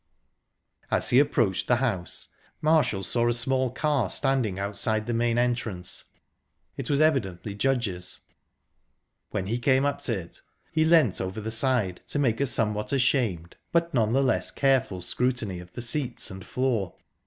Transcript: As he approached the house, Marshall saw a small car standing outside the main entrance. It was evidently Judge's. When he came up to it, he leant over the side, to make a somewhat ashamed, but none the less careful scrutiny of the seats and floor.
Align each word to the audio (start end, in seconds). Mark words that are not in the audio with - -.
As 0.89 1.11
he 1.11 1.19
approached 1.19 1.67
the 1.67 1.75
house, 1.75 2.29
Marshall 2.59 3.03
saw 3.03 3.27
a 3.29 3.33
small 3.33 3.69
car 3.69 4.09
standing 4.09 4.57
outside 4.57 5.05
the 5.05 5.13
main 5.13 5.37
entrance. 5.37 6.05
It 6.75 6.89
was 6.89 6.99
evidently 6.99 7.53
Judge's. 7.53 8.21
When 9.29 9.45
he 9.45 9.59
came 9.59 9.85
up 9.85 10.01
to 10.01 10.13
it, 10.17 10.41
he 10.71 10.85
leant 10.85 11.21
over 11.21 11.39
the 11.39 11.51
side, 11.51 12.01
to 12.07 12.17
make 12.17 12.41
a 12.41 12.47
somewhat 12.47 12.91
ashamed, 12.91 13.57
but 13.71 13.93
none 13.93 14.11
the 14.13 14.23
less 14.23 14.49
careful 14.49 15.01
scrutiny 15.01 15.59
of 15.59 15.71
the 15.73 15.83
seats 15.83 16.31
and 16.31 16.43
floor. 16.43 16.95